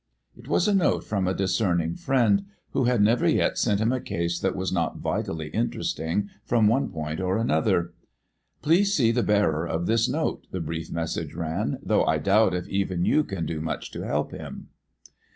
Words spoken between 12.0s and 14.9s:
I doubt if even you can do much to help him."